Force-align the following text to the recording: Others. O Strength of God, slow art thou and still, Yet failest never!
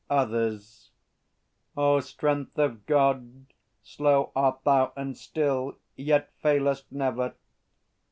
Others. 0.09 0.89
O 1.77 1.99
Strength 1.99 2.57
of 2.57 2.87
God, 2.87 3.45
slow 3.83 4.31
art 4.35 4.61
thou 4.63 4.93
and 4.97 5.15
still, 5.15 5.77
Yet 5.95 6.31
failest 6.41 6.91
never! 6.91 7.35